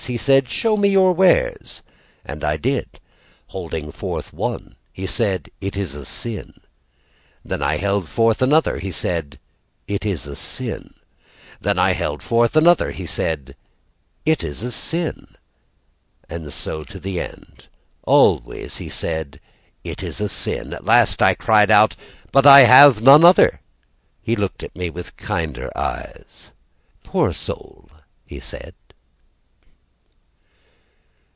He 0.07 0.17
said: 0.17 0.49
"Show 0.49 0.77
me 0.77 0.89
of 0.89 0.93
your 0.93 1.13
wares." 1.13 1.83
And 2.25 2.43
I 2.43 2.57
did, 2.57 2.99
Holding 3.49 3.91
forth 3.91 4.33
one, 4.33 4.75
He 4.91 5.05
said: 5.05 5.51
"It 5.61 5.77
is 5.77 5.93
a 5.93 6.05
sin." 6.05 6.55
Then 7.45 7.61
I 7.61 7.77
held 7.77 8.09
forth 8.09 8.41
another. 8.41 8.79
He 8.79 8.91
said: 8.91 9.37
"It 9.87 10.03
is 10.03 10.25
a 10.25 10.35
sin." 10.35 10.95
Then 11.59 11.77
I 11.77 11.93
held 11.93 12.23
forth 12.23 12.57
another. 12.57 12.89
He 12.89 13.05
said: 13.05 13.55
"It 14.25 14.43
is 14.43 14.63
a 14.63 14.71
sin." 14.71 15.35
And 16.27 16.51
so 16.51 16.83
to 16.85 16.99
the 16.99 17.19
end. 17.21 17.67
Always 18.01 18.77
He 18.77 18.89
said: 18.89 19.39
"It 19.83 20.01
is 20.01 20.19
a 20.19 20.29
sin." 20.29 20.73
At 20.73 20.83
last, 20.83 21.21
I 21.21 21.35
cried 21.35 21.69
out: 21.69 21.95
"But 22.31 22.47
I 22.47 22.61
have 22.61 23.03
non 23.03 23.23
other." 23.23 23.61
He 24.23 24.35
looked 24.35 24.63
at 24.63 24.75
me 24.75 24.89
With 24.89 25.15
kinder 25.15 25.69
eyes. 25.77 26.49
"Poor 27.03 27.33
soul," 27.33 27.91
he 28.25 28.39
said. 28.39 28.73